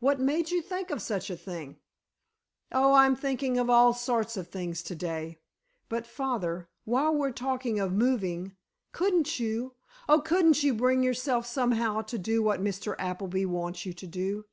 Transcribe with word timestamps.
What 0.00 0.18
made 0.18 0.50
you 0.50 0.62
think 0.62 0.88
of 0.90 1.02
such 1.02 1.28
a 1.28 1.36
thing?" 1.36 1.76
"Oh, 2.72 2.94
I'm 2.94 3.14
thinking 3.14 3.58
of 3.58 3.68
all 3.68 3.92
sorts 3.92 4.34
of 4.38 4.48
things 4.48 4.82
to 4.84 4.94
day. 4.94 5.40
But, 5.90 6.06
father, 6.06 6.70
while 6.86 7.14
we're 7.14 7.32
talking 7.32 7.78
of 7.78 7.92
moving—couldn't 7.92 9.38
you—oh, 9.38 10.20
couldn't 10.22 10.62
you, 10.62 10.72
bring 10.72 11.02
yourself, 11.02 11.44
somehow, 11.44 12.00
to 12.00 12.16
do 12.18 12.42
what 12.42 12.64
Mr. 12.64 12.96
Appleby 12.98 13.44
wants 13.44 13.84
you 13.84 13.92
to 13.92 14.06
do? 14.06 14.46